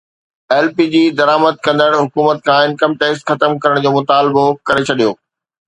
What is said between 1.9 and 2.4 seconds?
حڪومت